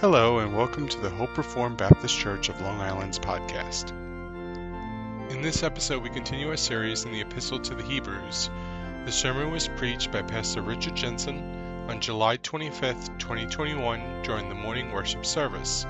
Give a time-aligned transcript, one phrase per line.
[0.00, 3.92] Hello, and welcome to the Hope Reformed Baptist Church of Long Island's podcast.
[5.30, 8.50] In this episode, we continue our series in the Epistle to the Hebrews.
[9.06, 14.92] The sermon was preached by Pastor Richard Jensen on July 25th, 2021, during the morning
[14.92, 15.86] worship service.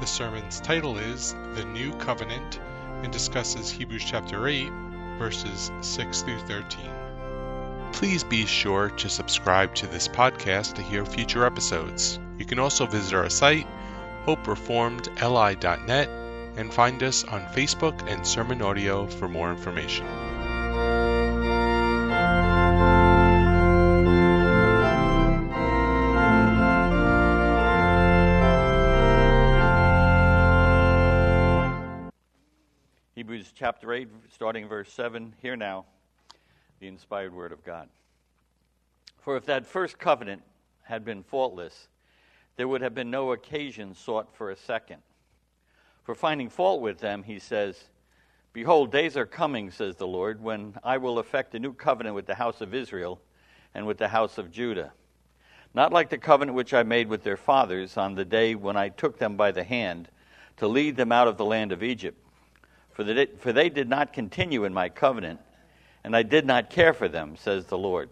[0.00, 2.60] The sermon's title is The New Covenant
[3.02, 4.68] and discusses Hebrews chapter 8,
[5.18, 6.90] verses 6 through 13.
[7.92, 12.18] Please be sure to subscribe to this podcast to hear future episodes.
[12.38, 13.66] You can also visit our site,
[14.24, 16.08] hopereformedli.net,
[16.56, 20.06] and find us on Facebook and Sermon Audio for more information.
[33.16, 35.34] Hebrews chapter 8, starting verse 7.
[35.42, 35.86] Hear now
[36.78, 37.88] the inspired word of God.
[39.22, 40.42] For if that first covenant
[40.82, 41.88] had been faultless,
[42.58, 45.00] there would have been no occasion sought for a second.
[46.02, 47.84] For finding fault with them, he says,
[48.52, 52.26] Behold, days are coming, says the Lord, when I will effect a new covenant with
[52.26, 53.20] the house of Israel
[53.74, 54.92] and with the house of Judah.
[55.72, 58.88] Not like the covenant which I made with their fathers on the day when I
[58.88, 60.08] took them by the hand
[60.56, 62.18] to lead them out of the land of Egypt.
[62.90, 65.38] For, the, for they did not continue in my covenant,
[66.02, 68.10] and I did not care for them, says the Lord.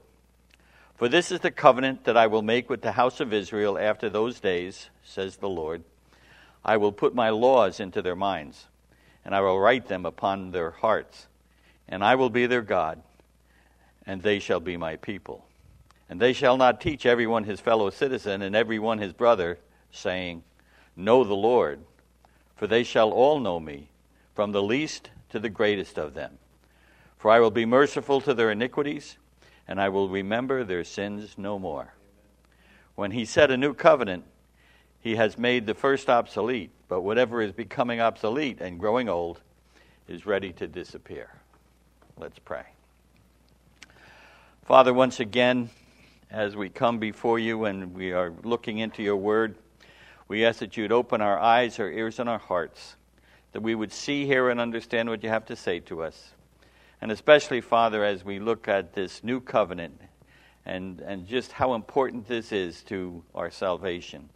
[0.96, 4.08] For this is the covenant that I will make with the house of Israel after
[4.08, 5.84] those days, says the Lord.
[6.64, 8.66] I will put my laws into their minds,
[9.22, 11.26] and I will write them upon their hearts,
[11.86, 13.02] and I will be their God,
[14.06, 15.44] and they shall be my people.
[16.08, 19.58] And they shall not teach everyone his fellow citizen and everyone his brother,
[19.90, 20.44] saying,
[20.96, 21.80] Know the Lord,
[22.56, 23.90] for they shall all know me,
[24.34, 26.38] from the least to the greatest of them.
[27.18, 29.18] For I will be merciful to their iniquities
[29.68, 31.94] and I will remember their sins no more.
[32.94, 34.24] When he said a new covenant,
[35.00, 39.40] he has made the first obsolete, but whatever is becoming obsolete and growing old
[40.08, 41.30] is ready to disappear.
[42.18, 42.64] Let's pray.
[44.64, 45.70] Father, once again,
[46.30, 49.56] as we come before you and we are looking into your word,
[50.28, 52.96] we ask that you'd open our eyes, our ears, and our hearts,
[53.52, 56.32] that we would see, hear, and understand what you have to say to us.
[57.00, 60.00] And especially, Father, as we look at this new covenant
[60.64, 64.30] and, and just how important this is to our salvation,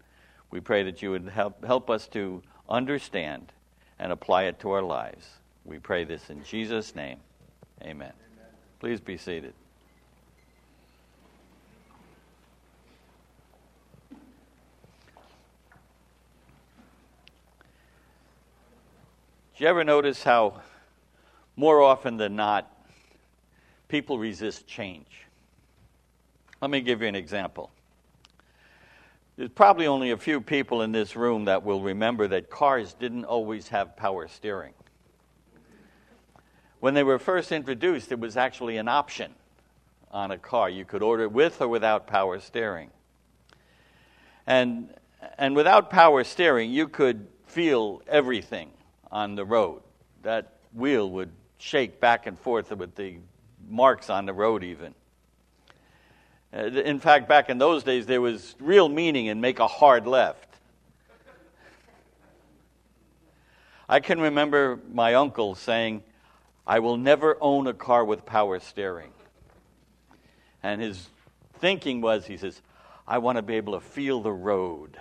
[0.51, 3.53] we pray that you would help, help us to understand
[3.99, 5.27] and apply it to our lives.
[5.65, 7.19] We pray this in Jesus' name.
[7.83, 7.93] Amen.
[7.93, 8.13] Amen.
[8.79, 9.55] Please be seated.
[19.57, 20.63] Do you ever notice how
[21.61, 22.75] more often than not,
[23.89, 25.27] people resist change.
[26.63, 27.71] Let me give you an example.
[29.37, 33.27] There's probably only a few people in this room that will remember that cars didn't
[33.27, 34.73] always have power steering.
[36.81, 39.35] When they were first introduced, it was actually an option
[40.11, 40.71] on a car.
[40.71, 42.89] You could order it with or without power steering.
[44.47, 44.95] And,
[45.37, 48.71] and without power steering, you could feel everything
[49.13, 49.83] on the road.
[50.23, 53.17] That wheel would shake back and forth with the
[53.69, 54.95] marks on the road, even.
[56.53, 60.07] Uh, in fact, back in those days, there was real meaning in make a hard
[60.07, 60.49] left.
[63.89, 66.03] I can remember my uncle saying,
[66.67, 69.11] I will never own a car with power steering.
[70.63, 71.09] And his
[71.59, 72.61] thinking was, he says,
[73.07, 74.97] I want to be able to feel the road.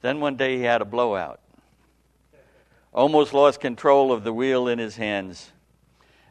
[0.00, 1.41] Then one day he had a blowout
[2.92, 5.50] almost lost control of the wheel in his hands,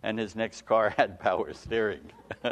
[0.04, 2.12] and his next car had power steering.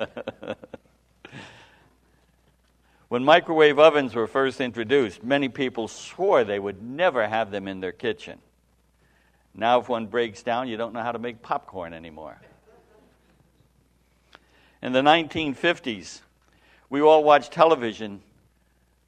[3.10, 7.80] when microwave ovens were first introduced, many people swore they would never have them in
[7.80, 8.40] their kitchen.
[9.54, 12.40] Now, if one breaks down, you don't know how to make popcorn anymore.
[14.82, 16.22] In the 1950s,
[16.90, 18.22] we all watched television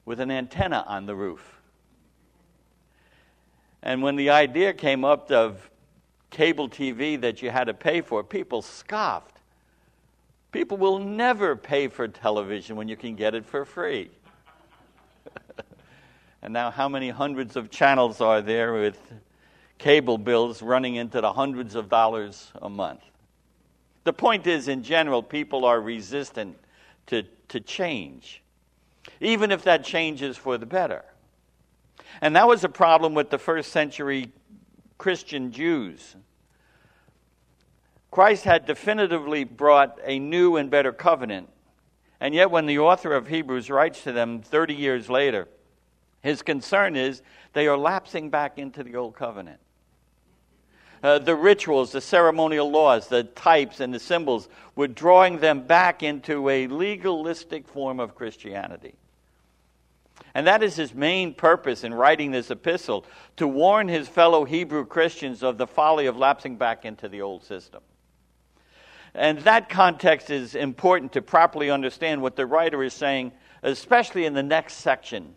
[0.04, 1.61] with an antenna on the roof.
[3.84, 5.70] And when the idea came up of
[6.30, 9.40] cable TV that you had to pay for, people scoffed.
[10.52, 14.10] People will never pay for television when you can get it for free.
[16.42, 19.00] and now, how many hundreds of channels are there with
[19.78, 23.02] cable bills running into the hundreds of dollars a month?
[24.04, 26.58] The point is, in general, people are resistant
[27.08, 28.42] to, to change,
[29.20, 31.04] even if that change is for the better.
[32.22, 34.32] And that was a problem with the first century
[34.98, 36.16] Christian Jews.
[38.12, 41.50] Christ had definitively brought a new and better covenant.
[42.20, 45.48] And yet, when the author of Hebrews writes to them 30 years later,
[46.22, 49.60] His concern is they are lapsing back into the old covenant.
[51.02, 56.04] Uh, the rituals, the ceremonial laws, the types, and the symbols were drawing them back
[56.04, 58.94] into a legalistic form of Christianity.
[60.34, 63.06] And that is his main purpose in writing this epistle
[63.38, 67.44] to warn his fellow Hebrew Christians of the folly of lapsing back into the old
[67.44, 67.82] system.
[69.14, 74.34] And that context is important to properly understand what the writer is saying, especially in
[74.34, 75.36] the next section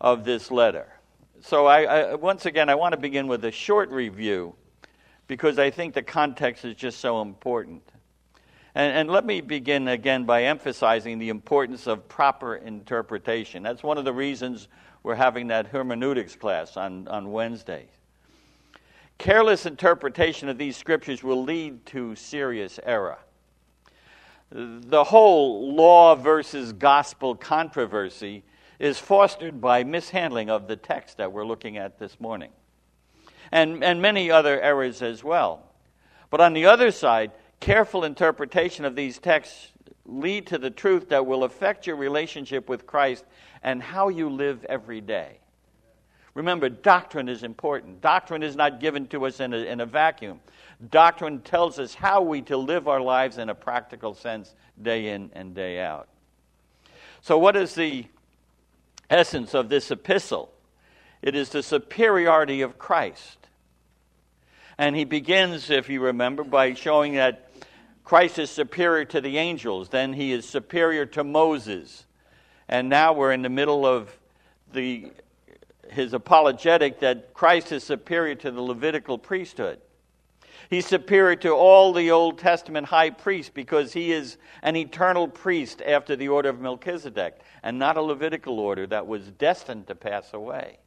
[0.00, 0.86] of this letter.
[1.40, 4.54] So, I, I, once again, I want to begin with a short review
[5.26, 7.82] because I think the context is just so important.
[8.74, 13.62] And, and, let me begin again by emphasizing the importance of proper interpretation.
[13.62, 14.66] That's one of the reasons
[15.04, 17.86] we're having that hermeneutics class on, on Wednesday.
[19.18, 23.18] Careless interpretation of these scriptures will lead to serious error.
[24.50, 28.42] The whole law versus gospel controversy
[28.78, 32.50] is fostered by mishandling of the text that we're looking at this morning,
[33.52, 35.70] and, and many other errors as well.
[36.30, 37.30] But on the other side,
[37.64, 39.72] careful interpretation of these texts
[40.04, 43.24] lead to the truth that will affect your relationship with Christ
[43.62, 45.38] and how you live every day.
[46.34, 48.02] Remember, doctrine is important.
[48.02, 50.40] Doctrine is not given to us in a, in a vacuum.
[50.90, 55.30] Doctrine tells us how we to live our lives in a practical sense day in
[55.32, 56.08] and day out.
[57.22, 58.04] So, what is the
[59.08, 60.52] essence of this epistle?
[61.22, 63.38] It is the superiority of Christ.
[64.76, 67.43] And he begins, if you remember, by showing that
[68.04, 72.04] Christ is superior to the angels, then he is superior to Moses.
[72.68, 74.16] And now we're in the middle of
[74.72, 75.10] the
[75.90, 79.80] his apologetic that Christ is superior to the Levitical priesthood.
[80.70, 85.82] He's superior to all the Old Testament high priests because he is an eternal priest
[85.82, 90.32] after the order of Melchizedek and not a Levitical order that was destined to pass
[90.32, 90.78] away.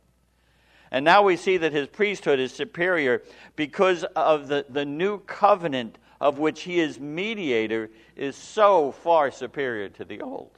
[0.89, 3.21] And now we see that his priesthood is superior
[3.55, 9.89] because of the, the new covenant of which he is mediator is so far superior
[9.89, 10.51] to the old.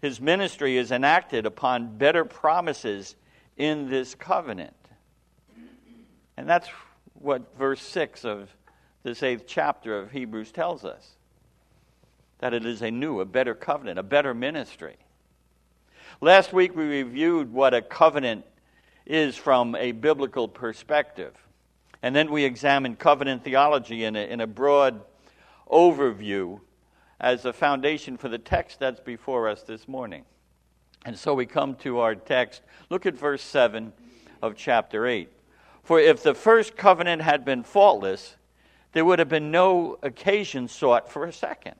[0.00, 3.16] His ministry is enacted upon better promises
[3.56, 4.76] in this covenant.
[6.36, 6.68] And that's
[7.14, 8.54] what verse 6 of
[9.02, 11.16] this eighth chapter of Hebrews tells us
[12.40, 14.96] that it is a new, a better covenant, a better ministry.
[16.20, 18.44] Last week we reviewed what a covenant
[19.06, 21.34] is from a biblical perspective.
[22.04, 25.00] And then we examined covenant theology in a, in a broad
[25.72, 26.60] overview
[27.18, 30.26] as a foundation for the text that's before us this morning.
[31.06, 32.60] And so we come to our text.
[32.90, 33.90] Look at verse 7
[34.42, 35.30] of chapter 8.
[35.82, 38.36] For if the first covenant had been faultless,
[38.92, 41.76] there would have been no occasion sought for a second.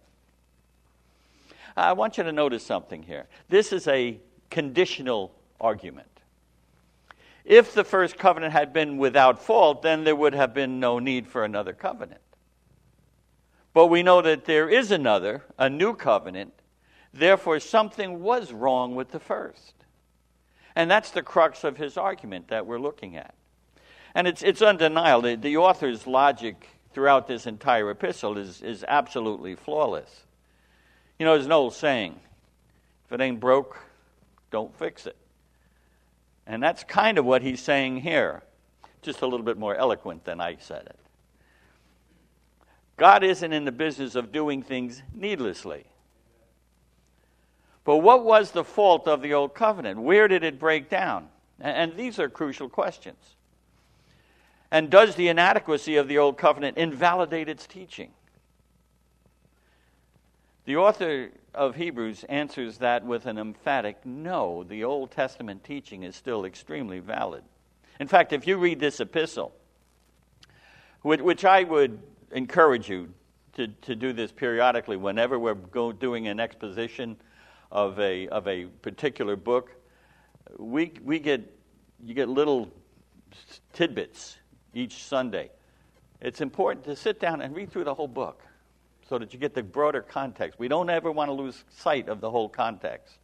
[1.76, 3.26] I want you to notice something here.
[3.50, 4.18] This is a
[4.48, 6.13] conditional argument.
[7.44, 11.26] If the first covenant had been without fault, then there would have been no need
[11.26, 12.20] for another covenant.
[13.74, 16.54] But we know that there is another, a new covenant.
[17.12, 19.74] Therefore, something was wrong with the first.
[20.74, 23.34] And that's the crux of his argument that we're looking at.
[24.14, 25.22] And it's, it's undeniable.
[25.22, 30.24] The, the author's logic throughout this entire epistle is, is absolutely flawless.
[31.18, 32.18] You know, there's an old saying
[33.06, 33.78] if it ain't broke,
[34.50, 35.16] don't fix it.
[36.46, 38.42] And that's kind of what he's saying here,
[39.02, 40.98] just a little bit more eloquent than I said it.
[42.96, 45.84] God isn't in the business of doing things needlessly.
[47.84, 50.00] But what was the fault of the old covenant?
[50.00, 51.28] Where did it break down?
[51.60, 53.36] And these are crucial questions.
[54.70, 58.10] And does the inadequacy of the old covenant invalidate its teaching?
[60.66, 64.64] The author of Hebrews answers that with an emphatic no.
[64.64, 67.44] The Old Testament teaching is still extremely valid.
[68.00, 69.52] In fact, if you read this epistle,
[71.02, 72.02] which I would
[72.32, 73.12] encourage you
[73.56, 77.16] to, to do this periodically whenever we're go, doing an exposition
[77.70, 79.70] of a, of a particular book.
[80.58, 81.52] We, we get,
[82.02, 82.70] you get little
[83.72, 84.38] tidbits
[84.72, 85.50] each Sunday.
[86.20, 88.42] It's important to sit down and read through the whole book
[89.14, 90.58] so that you get the broader context.
[90.58, 93.14] We don't ever want to lose sight of the whole context.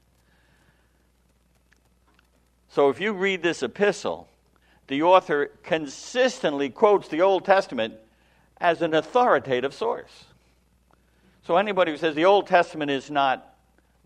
[2.68, 4.28] So if you read this epistle,
[4.86, 7.94] the author consistently quotes the Old Testament
[8.60, 10.26] as an authoritative source.
[11.42, 13.56] So anybody who says the Old Testament is not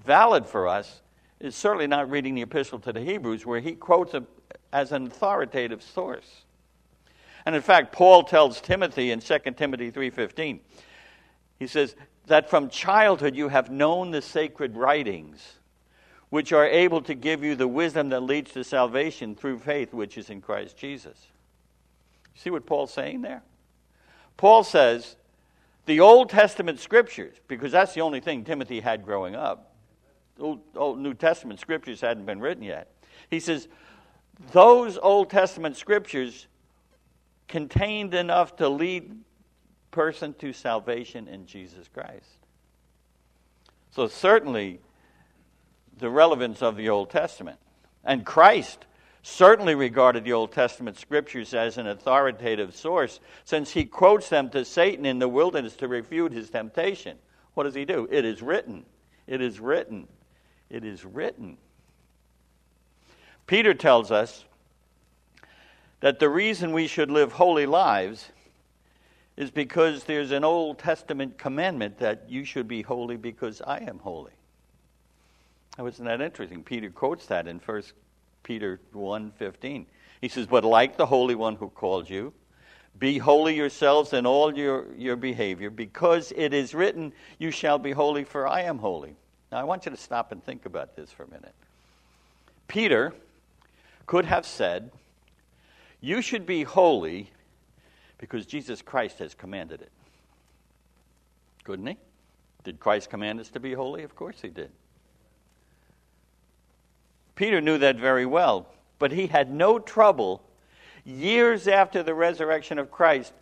[0.06, 1.02] valid for us
[1.38, 4.22] is certainly not reading the epistle to the Hebrews, where he quotes it
[4.72, 6.44] as an authoritative source.
[7.44, 10.60] And in fact, Paul tells Timothy in 2 Timothy 3:15,
[11.58, 11.94] he says
[12.26, 15.54] that from childhood you have known the sacred writings,
[16.30, 20.18] which are able to give you the wisdom that leads to salvation through faith, which
[20.18, 21.28] is in Christ Jesus.
[22.34, 23.42] See what Paul's saying there?
[24.37, 25.16] Paul says
[25.87, 29.75] the Old Testament scriptures, because that's the only thing Timothy had growing up.
[30.40, 32.90] Old, Old New Testament scriptures hadn't been written yet.
[33.30, 33.68] He says
[34.52, 36.49] those Old Testament scriptures
[37.46, 39.14] contained enough to lead
[39.94, 42.36] person to salvation in Jesus Christ.
[43.92, 44.80] So certainly
[45.98, 47.58] the relevance of the Old Testament.
[48.04, 48.86] And Christ
[49.22, 54.64] certainly regarded the Old Testament scriptures as an authoritative source, since he quotes them to
[54.64, 57.16] Satan in the wilderness to refute his temptation.
[57.54, 58.08] What does he do?
[58.10, 58.84] It is written.
[59.28, 60.08] It is written.
[60.68, 61.56] It is written.
[63.46, 64.44] Peter tells us
[66.00, 68.30] that the reason we should live holy lives
[69.36, 73.98] is because there's an Old Testament commandment that you should be holy because I am
[73.98, 74.32] holy.
[75.76, 76.62] Now, isn't that interesting?
[76.62, 77.82] Peter quotes that in 1
[78.44, 79.86] Peter 1.15.
[80.20, 82.32] He says, But like the Holy One who called you,
[82.96, 87.90] be holy yourselves in all your, your behavior, because it is written, You shall be
[87.90, 89.16] holy, for I am holy.
[89.50, 91.54] Now, I want you to stop and think about this for a minute.
[92.68, 93.12] Peter
[94.06, 94.92] could have said,
[96.00, 97.30] You should be holy
[98.18, 99.90] because Jesus Christ has commanded it.
[101.64, 101.99] Couldn't he?
[102.62, 104.02] Did Christ command us to be holy?
[104.02, 104.71] Of course he did.
[107.35, 108.68] Peter knew that very well,
[108.99, 110.42] but he had no trouble
[111.04, 113.33] years after the resurrection of Christ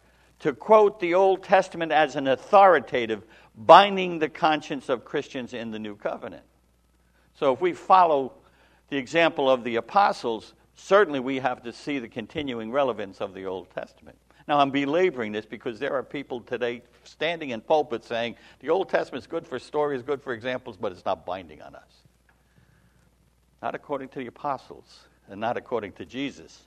[0.41, 3.23] to quote the Old Testament as an authoritative,
[3.55, 6.43] binding the conscience of Christians in the new covenant.
[7.35, 8.33] So if we follow
[8.88, 13.45] the example of the apostles, certainly we have to see the continuing relevance of the
[13.45, 14.19] Old Testament.
[14.49, 18.88] Now, I'm belaboring this because there are people today standing in pulpits saying the Old
[18.88, 22.02] Testament is good for stories, good for examples, but it's not binding on us
[23.62, 26.64] not according to the apostles, and not according to Jesus,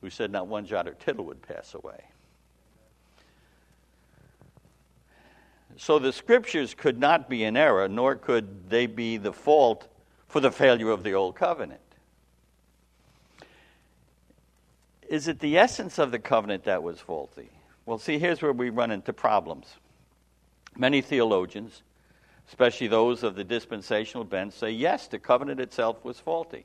[0.00, 2.02] who said not one jot or tittle would pass away.
[5.76, 9.88] So the scriptures could not be in error, nor could they be the fault
[10.28, 11.80] for the failure of the old covenant.
[15.08, 17.50] Is it the essence of the covenant that was faulty?
[17.86, 19.66] Well, see, here's where we run into problems.
[20.76, 21.82] Many theologians
[22.48, 26.64] especially those of the dispensational bent, say yes, the covenant itself was faulty.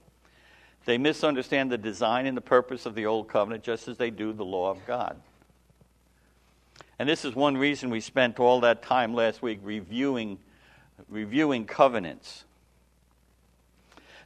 [0.85, 4.33] They misunderstand the design and the purpose of the old covenant just as they do
[4.33, 5.19] the law of God.
[6.97, 10.37] And this is one reason we spent all that time last week reviewing,
[11.07, 12.43] reviewing covenants.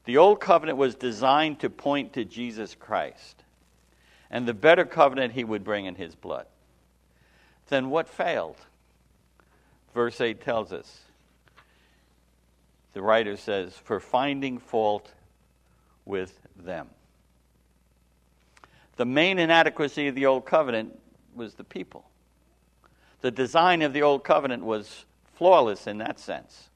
[0.05, 3.42] The old covenant was designed to point to Jesus Christ
[4.33, 6.47] and the better covenant he would bring in his blood.
[7.69, 8.57] Then what failed?
[9.93, 11.01] Verse 8 tells us
[12.93, 15.11] the writer says, for finding fault
[16.03, 16.89] with them.
[18.95, 20.99] The main inadequacy of the Old Covenant
[21.35, 22.03] was the people.
[23.21, 26.69] The design of the Old Covenant was flawless in that sense.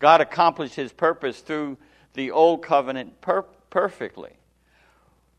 [0.00, 1.78] God accomplished his purpose through
[2.14, 4.39] the Old Covenant per- perfectly.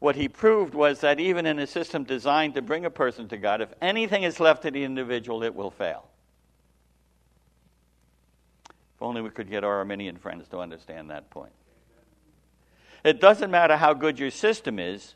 [0.02, 3.38] What he proved was that even in a system designed to bring a person to
[3.38, 6.08] God, if anything is left to the individual, it will fail.
[8.68, 11.52] If only we could get our Arminian friends to understand that point.
[13.04, 15.14] It doesn't matter how good your system is,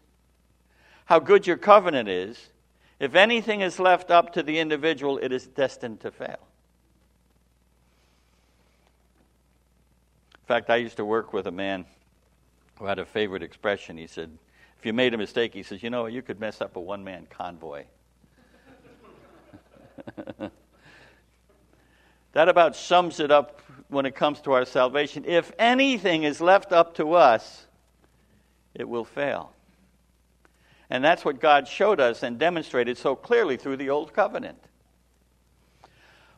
[1.05, 2.51] how good your covenant is,
[2.99, 6.47] if anything is left up to the individual, it is destined to fail.
[10.35, 11.85] In fact, I used to work with a man
[12.77, 13.97] who had a favorite expression.
[13.97, 14.37] He said,
[14.85, 17.03] if you made a mistake, he says, you know, you could mess up a one
[17.03, 17.85] man convoy.
[22.33, 25.25] that about sums it up when it comes to our salvation.
[25.25, 27.65] If anything is left up to us,
[28.75, 29.53] it will fail.
[30.91, 34.59] And that's what God showed us and demonstrated so clearly through the old covenant.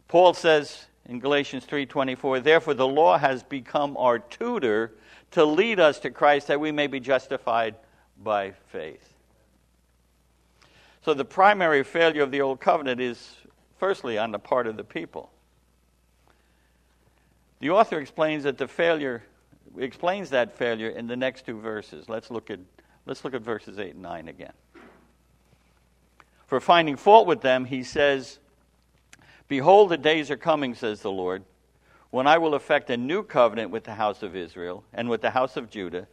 [0.08, 4.94] Paul says in Galatians 3:24, "Therefore the law has become our tutor
[5.32, 7.76] to lead us to Christ that we may be justified
[8.22, 9.14] by faith."
[11.02, 13.38] So the primary failure of the old covenant is
[13.78, 15.32] firstly on the part of the people.
[17.60, 19.24] The author explains that the failure
[19.78, 22.10] explains that failure in the next two verses.
[22.10, 22.60] Let's look at
[23.06, 24.54] let's look at verses 8 and 9 again.
[26.46, 28.40] For finding fault with them, he says,
[29.48, 31.44] Behold, the days are coming, says the Lord,
[32.10, 35.32] when I will effect a new covenant with the house of Israel and with the
[35.32, 36.08] house of Judah,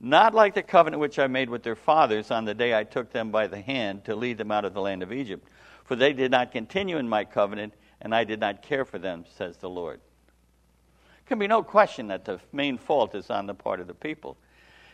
[0.00, 3.12] not like the covenant which I made with their fathers on the day I took
[3.12, 5.48] them by the hand to lead them out of the land of Egypt.
[5.84, 9.24] For they did not continue in my covenant, and I did not care for them,
[9.36, 10.00] says the Lord.
[10.00, 13.94] There can be no question that the main fault is on the part of the
[13.94, 14.36] people.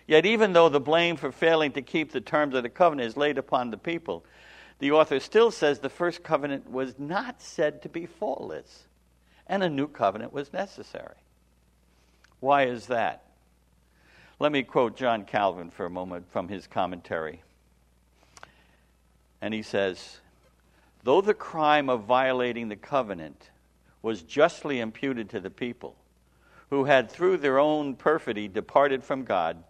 [0.06, 3.16] Yet, even though the blame for failing to keep the terms of the covenant is
[3.16, 4.24] laid upon the people,
[4.80, 8.84] the author still says the first covenant was not said to be faultless,
[9.46, 11.16] and a new covenant was necessary.
[12.40, 13.29] Why is that?
[14.40, 17.42] Let me quote John Calvin for a moment from his commentary.
[19.42, 20.20] And he says,
[21.04, 23.50] Though the crime of violating the covenant
[24.00, 25.94] was justly imputed to the people,
[26.70, 29.62] who had through their own perfidy departed from God,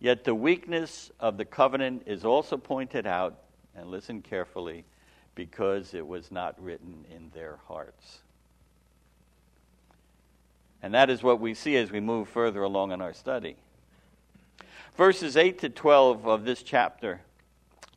[0.00, 3.38] yet the weakness of the covenant is also pointed out,
[3.76, 4.84] and listen carefully,
[5.36, 8.22] because it was not written in their hearts.
[10.82, 13.56] And that is what we see as we move further along in our study.
[14.96, 17.20] Verses 8 to 12 of this chapter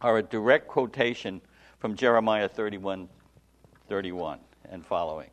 [0.01, 1.41] are a direct quotation
[1.79, 3.07] from Jeremiah 31
[3.87, 4.39] 31
[4.69, 5.29] and following.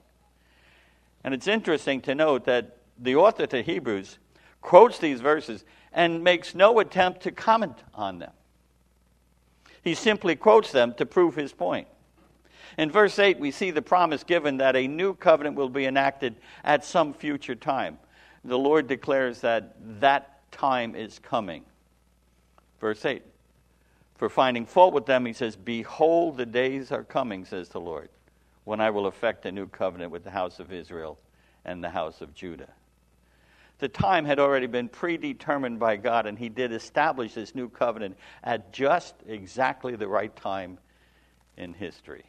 [1.24, 4.18] And it's interesting to note that the author to Hebrews
[4.60, 8.32] quotes these verses and makes no attempt to comment on them.
[9.82, 11.88] He simply quotes them to prove his point.
[12.76, 16.36] In verse 8, we see the promise given that a new covenant will be enacted
[16.62, 17.98] at some future time.
[18.44, 21.64] The Lord declares that that time is coming.
[22.80, 23.22] Verse 8
[24.16, 28.08] For finding fault with them, he says, Behold, the days are coming, says the Lord,
[28.64, 31.18] when I will effect a new covenant with the house of Israel
[31.64, 32.70] and the house of Judah.
[33.78, 38.16] The time had already been predetermined by God, and he did establish this new covenant
[38.42, 40.78] at just exactly the right time
[41.56, 42.24] in history.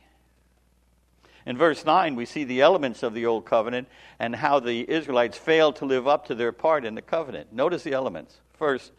[1.45, 3.87] In verse 9, we see the elements of the Old Covenant
[4.19, 7.53] and how the Israelites failed to live up to their part in the covenant.
[7.53, 8.37] Notice the elements.
[8.53, 8.91] First,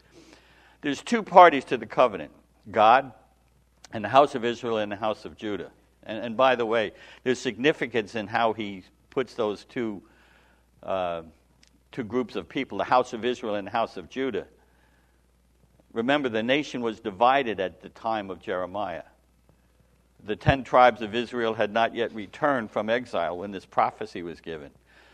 [0.81, 2.31] there's two parties to the covenant
[2.71, 3.11] God
[3.91, 5.71] and the house of Israel and the house of Judah.
[6.03, 10.01] And, and by the way, there's significance in how he puts those two,
[10.83, 11.23] uh,
[11.91, 14.47] two groups of people, the house of Israel and the house of Judah.
[15.91, 19.03] Remember, the nation was divided at the time of Jeremiah
[20.25, 24.41] the ten tribes of Israel had not yet returned from exile when this prophecy was
[24.41, 24.71] given.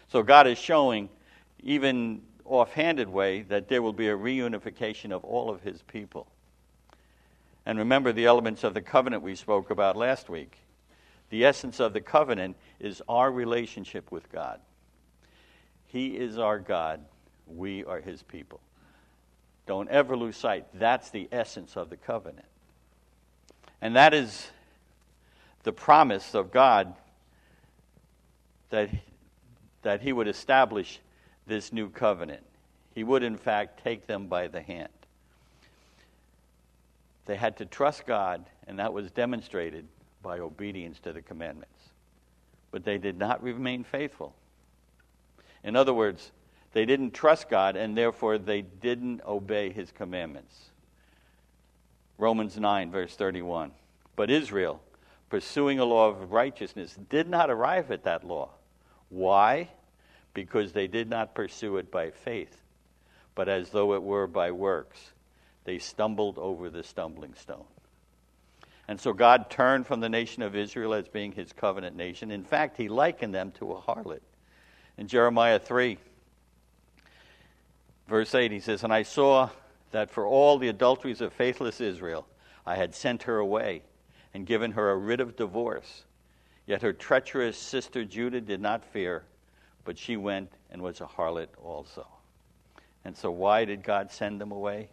[0.08, 1.10] So God is showing,
[1.62, 6.28] even offhanded way, that there will be a reunification of all of his people.
[7.66, 10.58] And remember the elements of the covenant we spoke about last week.
[11.30, 14.60] The essence of the covenant is our relationship with God.
[15.86, 17.02] He is our God,
[17.48, 18.60] we are his people.
[19.66, 20.66] Don't ever lose sight.
[20.74, 22.48] That's the essence of the covenant.
[23.82, 24.50] And that is
[25.64, 26.94] the promise of God
[28.70, 28.90] that,
[29.82, 31.00] that He would establish
[31.48, 32.44] this new covenant.
[32.94, 34.90] He would, in fact, take them by the hand.
[37.26, 39.88] They had to trust God, and that was demonstrated
[40.22, 41.80] by obedience to the commandments.
[42.72, 44.36] But they did not remain faithful.
[45.64, 46.32] In other words,
[46.74, 50.56] they didn't trust God, and therefore they didn't obey His commandments.
[52.18, 53.72] Romans 9, verse 31.
[54.16, 54.82] But Israel,
[55.34, 58.52] pursuing a law of righteousness did not arrive at that law.
[59.10, 59.68] Why?
[60.36, 62.56] Because they did not pursue it by faith,
[63.34, 65.00] but as though it were by works.
[65.64, 67.66] They stumbled over the stumbling stone.
[68.88, 72.30] And so God turned from the nation of Israel as being his covenant nation.
[72.30, 74.22] In fact, he likened them to a harlot.
[75.00, 75.98] In Jeremiah 3,
[78.08, 79.50] verse 8, he says, And I saw
[79.90, 82.28] that for all the adulteries of faithless Israel,
[82.68, 83.82] I had sent her away
[84.34, 86.04] and given her a writ of divorce.
[86.66, 89.24] Yet her treacherous sister Judah did not fear,
[89.86, 92.08] but she went and was a harlot also.
[93.06, 94.90] And so, why did God send them away?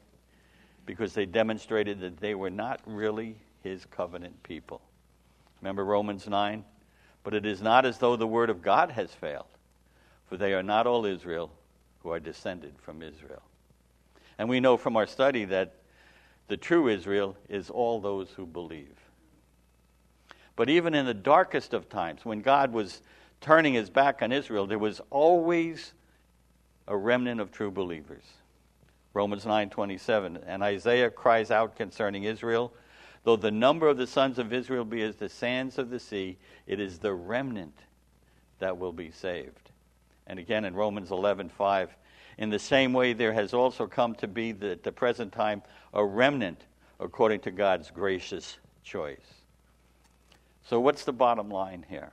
[0.84, 4.80] Because they demonstrated that they were not really his covenant people.
[5.60, 6.64] Remember Romans 9?
[7.22, 9.46] But it is not as though the word of God has failed,
[10.26, 11.50] for they are not all Israel
[12.02, 13.42] who are descended from Israel.
[14.38, 15.74] And we know from our study that
[16.48, 18.96] the true Israel is all those who believe.
[20.60, 23.00] But even in the darkest of times, when God was
[23.40, 25.94] turning his back on Israel, there was always
[26.86, 28.24] a remnant of true believers.
[29.14, 32.74] Romans 9:27 and Isaiah cries out concerning Israel,
[33.24, 36.36] though the number of the sons of Israel be as the sands of the sea,
[36.66, 37.78] it is the remnant
[38.58, 39.70] that will be saved.
[40.26, 41.88] And again in Romans 11:5,
[42.36, 45.62] in the same way there has also come to be at the present time
[45.94, 46.66] a remnant
[46.98, 49.39] according to God's gracious choice.
[50.70, 52.12] So, what's the bottom line here?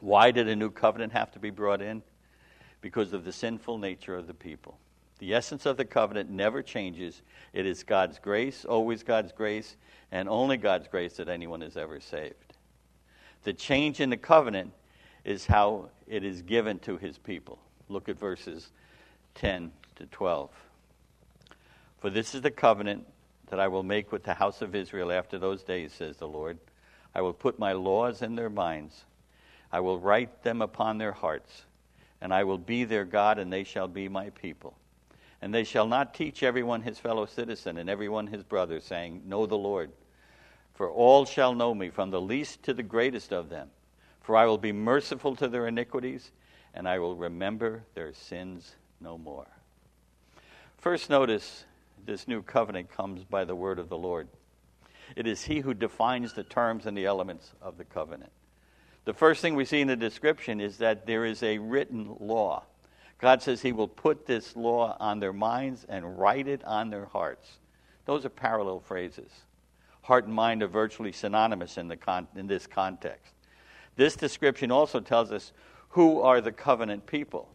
[0.00, 2.02] Why did a new covenant have to be brought in?
[2.80, 4.76] Because of the sinful nature of the people.
[5.20, 7.22] The essence of the covenant never changes.
[7.52, 9.76] It is God's grace, always God's grace,
[10.10, 12.54] and only God's grace that anyone is ever saved.
[13.44, 14.72] The change in the covenant
[15.24, 17.60] is how it is given to his people.
[17.88, 18.72] Look at verses
[19.36, 20.50] 10 to 12.
[22.00, 23.06] For this is the covenant
[23.46, 26.58] that I will make with the house of Israel after those days, says the Lord.
[27.14, 29.04] I will put my laws in their minds,
[29.70, 31.64] I will write them upon their hearts,
[32.20, 34.74] and I will be their God, and they shall be my people.
[35.40, 39.44] And they shall not teach everyone his fellow citizen and everyone his brother, saying, Know
[39.44, 39.90] the Lord.
[40.74, 43.70] For all shall know me, from the least to the greatest of them.
[44.20, 46.30] For I will be merciful to their iniquities,
[46.74, 49.48] and I will remember their sins no more.
[50.78, 51.64] First, notice
[52.06, 54.28] this new covenant comes by the word of the Lord.
[55.16, 58.32] It is He who defines the terms and the elements of the covenant.
[59.04, 62.64] The first thing we see in the description is that there is a written law.
[63.18, 67.06] God says He will put this law on their minds and write it on their
[67.06, 67.58] hearts.
[68.04, 69.30] Those are parallel phrases.
[70.02, 73.32] Heart and mind are virtually synonymous in, the con- in this context.
[73.96, 75.52] This description also tells us
[75.90, 77.48] who are the covenant people.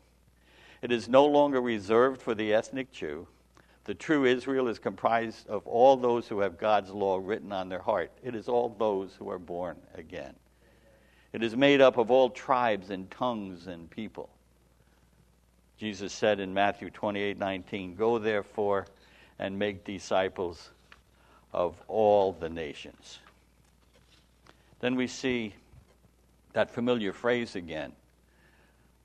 [0.81, 3.27] It is no longer reserved for the ethnic Jew.
[3.87, 7.79] The true Israel is comprised of all those who have God's law written on their
[7.79, 8.11] heart.
[8.21, 10.35] It is all those who are born again.
[11.31, 14.29] It is made up of all tribes and tongues and people.
[15.77, 18.87] Jesus said in Matthew 28 19, Go therefore
[19.39, 20.71] and make disciples
[21.53, 23.19] of all the nations.
[24.81, 25.55] Then we see
[26.51, 27.93] that familiar phrase again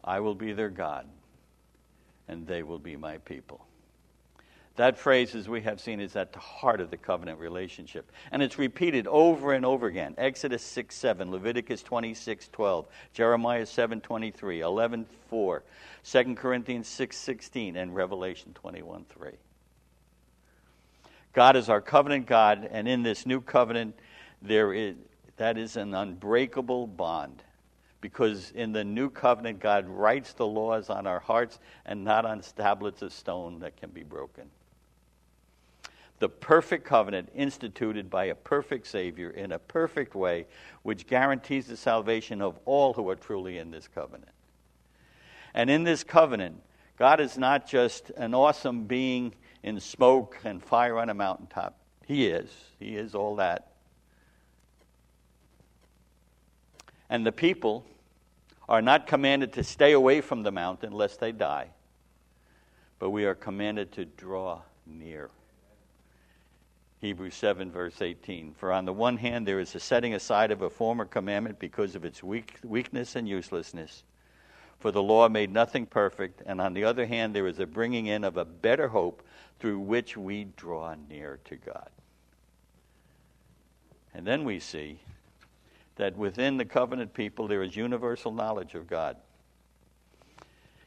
[0.02, 1.06] I will be their God,
[2.26, 3.64] and they will be my people.
[4.76, 8.10] That phrase, as we have seen, is at the heart of the covenant relationship.
[8.30, 10.14] And it's repeated over and over again.
[10.16, 15.62] Exodus 6 7, Leviticus 26 12, Jeremiah 7 23, 11 4,
[16.04, 19.30] 2 Corinthians 6 16, and Revelation 21 3.
[21.34, 23.98] God is our covenant God, and in this new covenant,
[24.40, 24.96] there is,
[25.36, 27.42] that is an unbreakable bond.
[28.00, 32.40] Because in the new covenant, God writes the laws on our hearts and not on
[32.56, 34.50] tablets of stone that can be broken
[36.22, 40.46] the perfect covenant instituted by a perfect Savior in a perfect way,
[40.84, 44.30] which guarantees the salvation of all who are truly in this covenant.
[45.52, 46.62] And in this covenant,
[46.96, 51.76] God is not just an awesome being in smoke and fire on a mountaintop.
[52.06, 52.48] He is.
[52.78, 53.72] He is all that.
[57.10, 57.84] And the people
[58.68, 61.70] are not commanded to stay away from the mountain lest they die,
[63.00, 65.28] but we are commanded to draw near.
[67.02, 68.54] Hebrews 7, verse 18.
[68.54, 71.96] For on the one hand, there is a setting aside of a former commandment because
[71.96, 74.04] of its weak, weakness and uselessness.
[74.78, 76.42] For the law made nothing perfect.
[76.46, 79.24] And on the other hand, there is a bringing in of a better hope
[79.58, 81.90] through which we draw near to God.
[84.14, 85.00] And then we see
[85.96, 89.16] that within the covenant people, there is universal knowledge of God.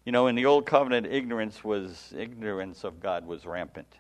[0.06, 3.98] You know, in the old covenant, ignorance was ignorance of God was rampant.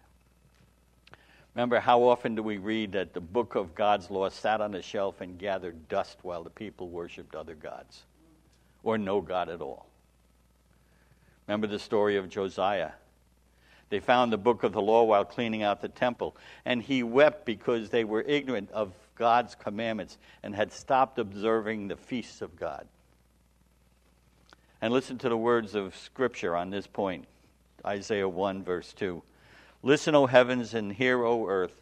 [1.56, 4.82] Remember, how often do we read that the book of God's law sat on a
[4.82, 8.04] shelf and gathered dust while the people worshiped other gods
[8.84, 9.88] or no God at all?
[11.48, 12.92] Remember the story of Josiah.
[13.90, 17.46] They found the book of the law while cleaning out the temple, and he wept
[17.46, 22.88] because they were ignorant of God's commandments and had stopped observing the feasts of God.
[24.82, 27.26] And listen to the words of Scripture on this point
[27.86, 29.22] Isaiah 1, verse 2.
[29.86, 31.76] Listen, O heavens, and hear, O earth.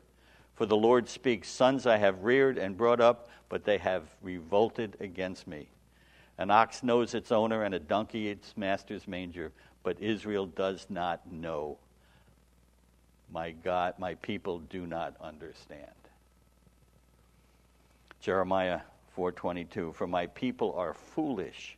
[0.55, 4.97] For the Lord speaks, Sons I have reared and brought up, but they have revolted
[4.99, 5.69] against me.
[6.37, 11.31] An ox knows its owner, and a donkey its master's manger, but Israel does not
[11.31, 11.77] know.
[13.31, 15.87] My God, my people do not understand.
[18.19, 18.81] Jeremiah
[19.15, 21.77] 4:22 For my people are foolish.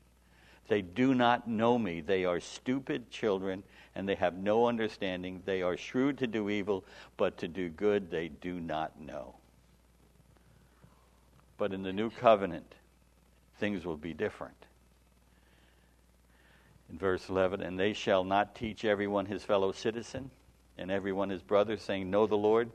[0.68, 2.02] They do not know me.
[2.02, 3.64] They are stupid children
[3.96, 5.42] and they have no understanding.
[5.46, 6.84] They are shrewd to do evil,
[7.18, 9.36] but to do good they do not know.
[11.58, 12.76] But in the new covenant,
[13.58, 14.58] things will be different.
[16.90, 20.30] In verse 11, and they shall not teach everyone his fellow citizen
[20.78, 22.70] and everyone his brother, saying, Know the Lord,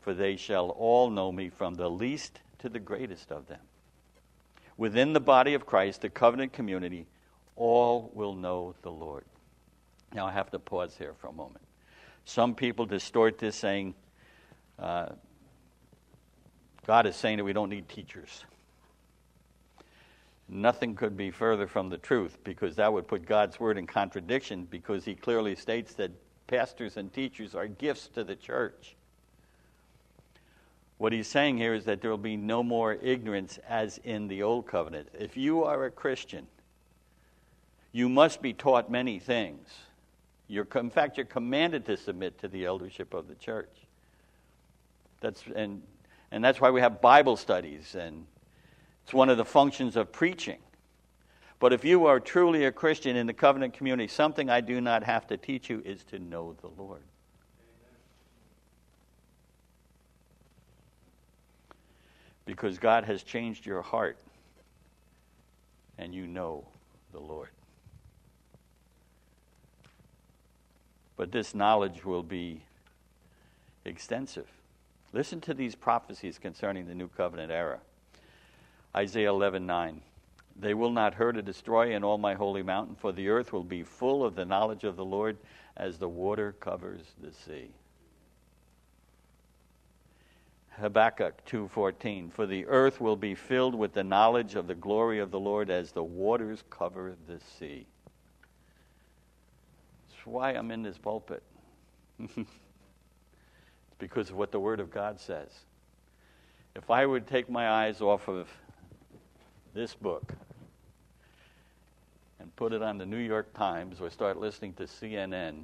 [0.00, 3.60] for they shall all know me from the least to the greatest of them.
[4.76, 7.06] Within the body of Christ, the covenant community,
[7.56, 9.24] all will know the Lord.
[10.14, 11.64] Now, I have to pause here for a moment.
[12.24, 13.94] Some people distort this saying,
[14.78, 15.10] uh,
[16.86, 18.44] God is saying that we don't need teachers.
[20.48, 24.66] Nothing could be further from the truth because that would put God's word in contradiction
[24.70, 26.10] because he clearly states that
[26.46, 28.96] pastors and teachers are gifts to the church.
[30.98, 34.42] What he's saying here is that there will be no more ignorance as in the
[34.42, 35.08] old covenant.
[35.18, 36.46] If you are a Christian,
[37.94, 39.68] You must be taught many things.
[40.48, 43.70] You're, in fact, you're commanded to submit to the eldership of the church.
[45.20, 45.80] That's, and,
[46.32, 48.26] and that's why we have Bible studies, and
[49.04, 50.58] it's one of the functions of preaching.
[51.60, 55.04] But if you are truly a Christian in the covenant community, something I do not
[55.04, 57.02] have to teach you is to know the Lord.
[62.44, 64.18] Because God has changed your heart
[65.96, 66.66] and you know
[67.12, 67.50] the Lord.
[71.16, 72.62] But this knowledge will be
[73.84, 74.48] extensive.
[75.12, 77.80] Listen to these prophecies concerning the new covenant era.
[78.96, 80.00] Isaiah 11:9
[80.56, 83.64] They will not hurt or destroy in all my holy mountain for the earth will
[83.64, 85.36] be full of the knowledge of the Lord
[85.76, 87.70] as the water covers the sea.
[90.78, 95.30] Habakkuk 2:14 For the earth will be filled with the knowledge of the glory of
[95.30, 97.86] the Lord as the waters cover the sea.
[100.26, 101.42] Why I'm in this pulpit.
[103.94, 105.50] It's because of what the Word of God says.
[106.74, 108.48] If I would take my eyes off of
[109.72, 110.32] this book
[112.40, 115.62] and put it on the New York Times or start listening to CNN,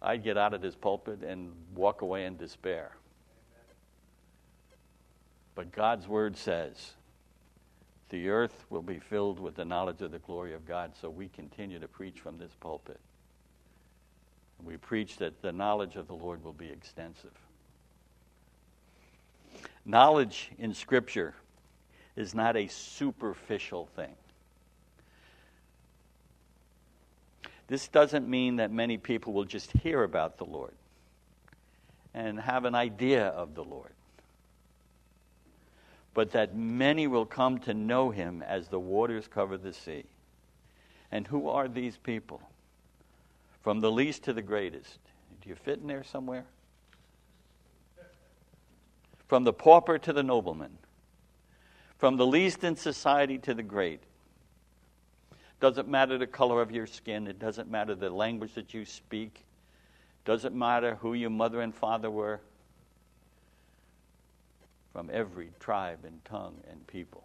[0.00, 2.92] I'd get out of this pulpit and walk away in despair.
[5.54, 6.92] But God's Word says,
[8.08, 11.28] the earth will be filled with the knowledge of the glory of God, so we
[11.28, 13.00] continue to preach from this pulpit.
[14.62, 17.32] We preach that the knowledge of the Lord will be extensive.
[19.84, 21.34] Knowledge in Scripture
[22.16, 24.14] is not a superficial thing.
[27.66, 30.74] This doesn't mean that many people will just hear about the Lord
[32.12, 33.92] and have an idea of the Lord,
[36.12, 40.04] but that many will come to know him as the waters cover the sea.
[41.10, 42.40] And who are these people?
[43.64, 44.98] From the least to the greatest.
[45.40, 46.44] Do you fit in there somewhere?
[49.26, 50.76] From the pauper to the nobleman,
[51.96, 54.00] from the least in society to the great.
[55.60, 59.44] Doesn't matter the color of your skin, it doesn't matter the language that you speak,
[60.26, 62.40] doesn't matter who your mother and father were.
[64.92, 67.24] From every tribe and tongue and people.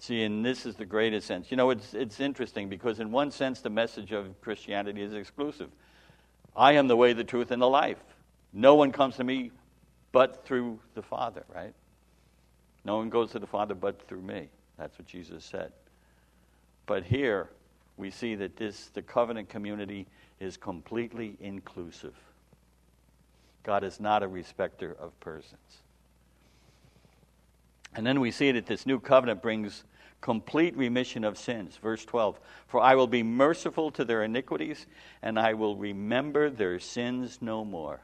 [0.00, 1.50] See, and this is the greatest sense.
[1.50, 5.68] You know, it's, it's interesting because, in one sense, the message of Christianity is exclusive.
[6.56, 7.98] I am the way, the truth, and the life.
[8.52, 9.52] No one comes to me
[10.12, 11.74] but through the Father, right?
[12.84, 14.48] No one goes to the Father but through me.
[14.78, 15.70] That's what Jesus said.
[16.86, 17.50] But here,
[17.98, 20.06] we see that this, the covenant community
[20.40, 22.14] is completely inclusive.
[23.62, 25.82] God is not a respecter of persons.
[27.94, 29.84] And then we see that this new covenant brings
[30.20, 31.76] complete remission of sins.
[31.76, 34.86] Verse 12 For I will be merciful to their iniquities,
[35.22, 38.00] and I will remember their sins no more.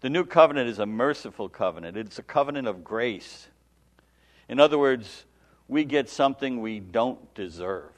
[0.00, 3.48] The new covenant is a merciful covenant, it's a covenant of grace.
[4.48, 5.24] In other words,
[5.68, 7.90] we get something we don't deserve.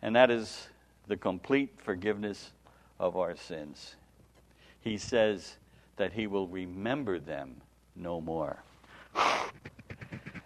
[0.00, 0.68] And that is
[1.06, 2.52] the complete forgiveness
[2.98, 3.96] of our sins.
[4.80, 5.56] He says
[5.96, 7.60] that he will remember them
[7.96, 8.62] no more.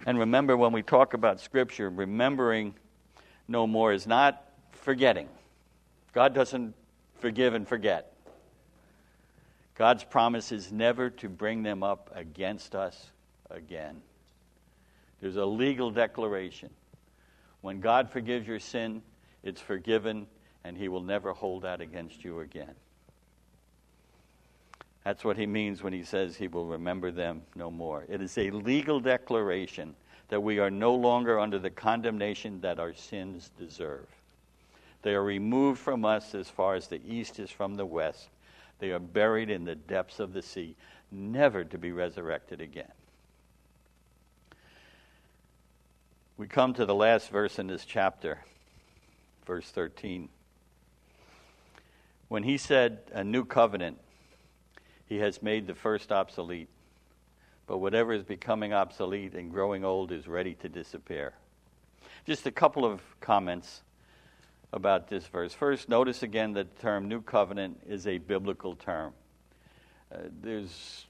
[0.05, 2.75] And remember, when we talk about Scripture, remembering
[3.47, 5.29] no more is not forgetting.
[6.13, 6.75] God doesn't
[7.21, 8.13] forgive and forget.
[9.77, 13.11] God's promise is never to bring them up against us
[13.51, 14.03] again.
[15.21, 16.71] There's a legal declaration.
[17.61, 19.03] When God forgives your sin,
[19.45, 20.27] it's forgiven,
[20.65, 22.75] and He will never hold that against you again.
[25.05, 28.05] That's what he means when he says he will remember them no more.
[28.09, 29.97] It is a legal declaration
[30.29, 34.07] that we are no longer under the condemnation that our sins deserve.
[35.03, 38.29] They are removed from us as far as the east is from the west.
[38.79, 40.77] They are buried in the depths of the sea,
[41.11, 42.93] never to be resurrected again.
[46.37, 48.39] We come to the last verse in this chapter,
[49.47, 50.29] verse 13.
[52.29, 53.99] When he said a new covenant,
[55.07, 56.69] he has made the first obsolete.
[57.67, 61.35] But whatever is becoming obsolete and growing old is ready to disappear.
[62.27, 63.83] Just a couple of comments
[64.73, 65.53] about this verse.
[65.53, 69.13] First, notice again that the term new covenant is a biblical term.
[70.13, 71.07] Uh, there's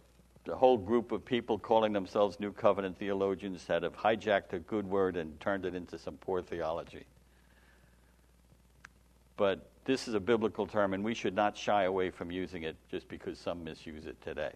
[0.49, 4.87] a whole group of people calling themselves new covenant theologians that have hijacked a good
[4.87, 7.05] word and turned it into some poor theology.
[9.37, 12.77] But this is a biblical term, and we should not shy away from using it
[12.91, 14.53] just because some misuse it today.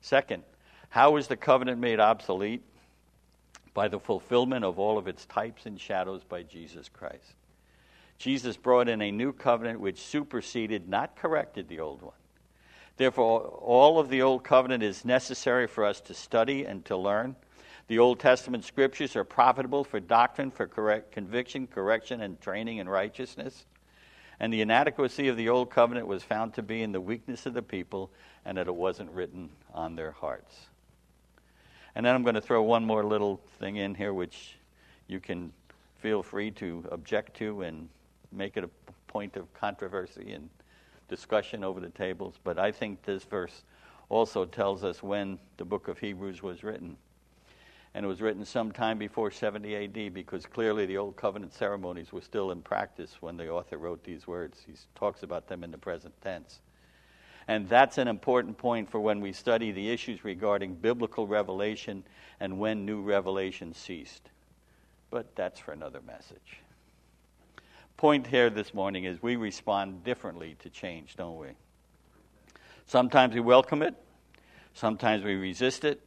[0.00, 0.42] Second,
[0.88, 2.62] how is the covenant made obsolete?
[3.74, 7.34] by the fulfillment of all of its types and shadows by Jesus Christ.
[8.18, 12.12] Jesus brought in a new covenant which superseded, not corrected, the old one.
[12.96, 17.34] Therefore, all of the old covenant is necessary for us to study and to learn.
[17.88, 22.88] The Old Testament scriptures are profitable for doctrine, for correct, conviction, correction, and training in
[22.88, 23.64] righteousness.
[24.40, 27.54] And the inadequacy of the Old Covenant was found to be in the weakness of
[27.54, 28.10] the people
[28.44, 30.66] and that it wasn't written on their hearts.
[31.94, 34.56] And then I'm going to throw one more little thing in here, which
[35.06, 35.52] you can
[35.98, 37.88] feel free to object to and
[38.32, 38.70] make it a
[39.06, 40.48] point of controversy and
[41.08, 42.34] discussion over the tables.
[42.42, 43.62] But I think this verse
[44.08, 46.96] also tells us when the book of Hebrews was written.
[47.94, 52.22] And it was written sometime before 70 AD because clearly the Old Covenant ceremonies were
[52.22, 54.62] still in practice when the author wrote these words.
[54.66, 56.60] He talks about them in the present tense.
[57.48, 62.04] And that's an important point for when we study the issues regarding biblical revelation
[62.40, 64.30] and when new revelation ceased.
[65.10, 66.60] But that's for another message.
[67.96, 71.48] Point here this morning is we respond differently to change, don't we?
[72.86, 73.94] Sometimes we welcome it,
[74.72, 76.00] sometimes we resist it.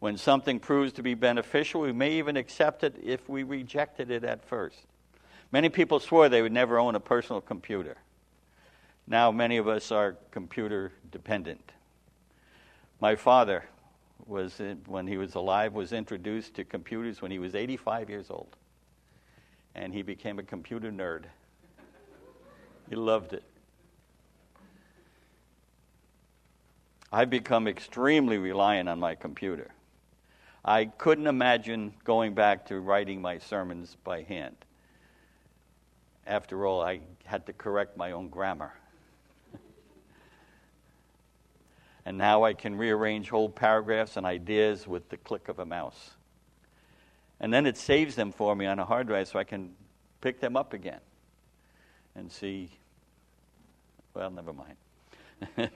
[0.00, 4.22] When something proves to be beneficial, we may even accept it if we rejected it
[4.22, 4.78] at first.
[5.50, 7.96] Many people swore they would never own a personal computer.
[9.06, 11.72] Now, many of us are computer dependent.
[13.00, 13.64] My father
[14.26, 18.54] was, when he was alive, was introduced to computers when he was 85 years old,
[19.74, 21.24] and he became a computer nerd.
[22.90, 23.42] he loved it.
[27.10, 29.70] I've become extremely reliant on my computer.
[30.64, 34.56] I couldn't imagine going back to writing my sermons by hand.
[36.26, 38.72] After all, I had to correct my own grammar.
[42.04, 46.10] and now I can rearrange whole paragraphs and ideas with the click of a mouse.
[47.40, 49.74] And then it saves them for me on a hard drive so I can
[50.20, 51.00] pick them up again
[52.14, 52.70] and see.
[54.12, 54.76] Well, never mind.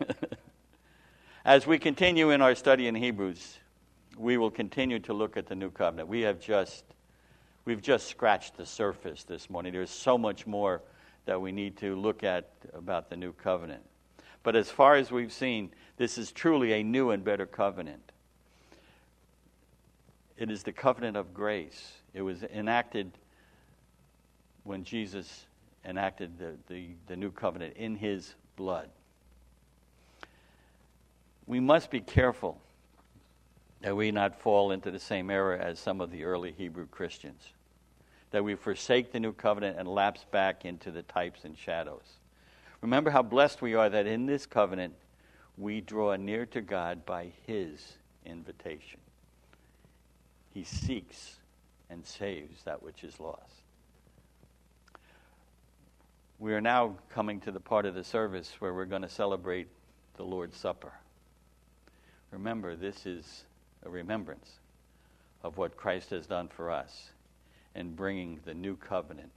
[1.45, 3.59] As we continue in our study in Hebrews,
[4.17, 6.09] we will continue to look at the new covenant.
[6.09, 6.85] We have just
[7.65, 9.73] we've just scratched the surface this morning.
[9.73, 10.83] There's so much more
[11.27, 13.83] that we need to look at about the new covenant.
[14.43, 18.13] But as far as we've seen, this is truly a new and better covenant.
[20.37, 21.93] It is the covenant of grace.
[22.13, 23.13] It was enacted
[24.65, 25.47] when Jesus
[25.85, 28.89] enacted the, the, the new covenant in his blood.
[31.47, 32.61] We must be careful
[33.83, 37.53] that we not fall into the same error as some of the early Hebrew Christians,
[38.31, 42.19] that we forsake the new covenant and lapse back into the types and shadows.
[42.81, 44.95] Remember how blessed we are that in this covenant
[45.59, 49.01] we draw near to God by His invitation.
[50.55, 51.37] He seeks
[51.91, 53.63] and saves that which is lost.
[56.39, 59.69] We are now coming to the part of the service where we're going to celebrate
[60.17, 60.93] the Lord's Supper.
[62.31, 63.45] Remember, this is
[63.85, 64.59] a remembrance
[65.43, 67.11] of what Christ has done for us
[67.75, 69.33] in bringing the new covenant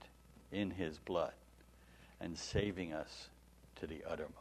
[0.52, 1.32] in His blood
[2.20, 3.28] and saving us
[3.80, 4.32] to the uttermost.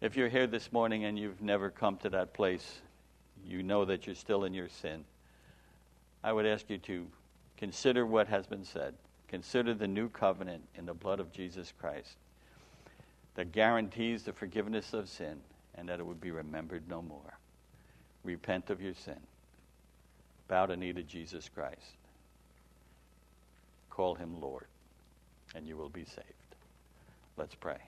[0.00, 2.80] If you're here this morning and you've never come to that place,
[3.44, 5.04] you know that you're still in your sin.
[6.22, 7.06] I would ask you to
[7.56, 8.94] consider what has been said.
[9.28, 12.16] Consider the new covenant in the blood of Jesus Christ
[13.34, 15.40] that guarantees the forgiveness of sin
[15.74, 17.39] and that it would be remembered no more.
[18.24, 19.20] Repent of your sin.
[20.48, 21.96] Bow the knee to Jesus Christ.
[23.88, 24.66] Call him Lord,
[25.54, 26.26] and you will be saved.
[27.36, 27.78] Let's pray.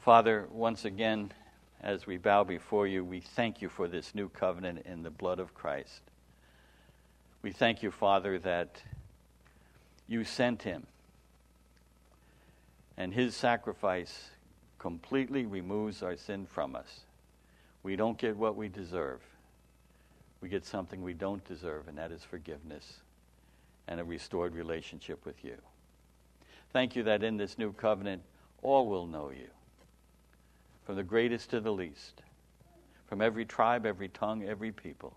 [0.00, 1.32] Father, once again,
[1.80, 5.38] as we bow before you, we thank you for this new covenant in the blood
[5.38, 6.02] of Christ.
[7.42, 8.82] We thank you, Father, that
[10.06, 10.86] you sent him,
[12.96, 14.30] and his sacrifice
[14.78, 17.00] completely removes our sin from us.
[17.84, 19.20] We don't get what we deserve.
[20.40, 22.94] We get something we don't deserve, and that is forgiveness
[23.86, 25.56] and a restored relationship with you.
[26.72, 28.22] Thank you that in this new covenant,
[28.62, 29.48] all will know you,
[30.86, 32.22] from the greatest to the least,
[33.06, 35.14] from every tribe, every tongue, every people.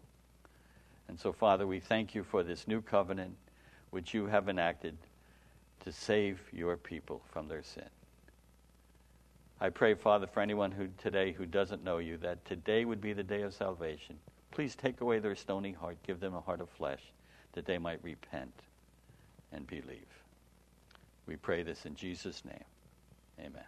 [1.07, 3.35] And so, Father, we thank you for this new covenant
[3.91, 4.97] which you have enacted
[5.85, 7.89] to save your people from their sin.
[9.59, 13.13] I pray, Father, for anyone who today who doesn't know you, that today would be
[13.13, 14.17] the day of salvation.
[14.51, 17.01] Please take away their stony heart, give them a heart of flesh,
[17.53, 18.53] that they might repent
[19.51, 20.05] and believe.
[21.25, 22.63] We pray this in Jesus' name.
[23.39, 23.63] Amen.